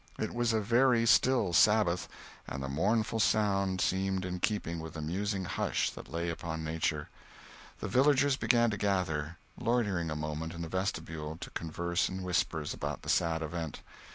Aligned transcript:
It 0.17 0.33
was 0.33 0.51
a 0.51 0.59
very 0.59 1.05
still 1.05 1.53
Sabbath, 1.53 2.07
and 2.47 2.63
the 2.63 2.67
mournful 2.67 3.19
sound 3.19 3.79
seemed 3.81 4.25
in 4.25 4.39
keeping 4.39 4.79
with 4.79 4.95
the 4.95 5.01
musing 5.03 5.45
hush 5.45 5.91
that 5.91 6.11
lay 6.11 6.29
upon 6.29 6.63
nature. 6.63 7.09
The 7.81 7.87
villagers 7.87 8.35
began 8.35 8.71
to 8.71 8.77
gather, 8.77 9.37
loitering 9.59 10.09
a 10.09 10.15
moment 10.15 10.55
in 10.55 10.63
the 10.63 10.69
vestibule 10.69 11.37
to 11.41 11.51
converse 11.51 12.09
in 12.09 12.23
whispers 12.23 12.73
about 12.73 13.03
the 13.03 13.09
sad 13.09 13.43
event. 13.43 13.83